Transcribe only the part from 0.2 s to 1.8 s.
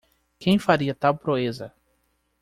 Quem faria tal proeza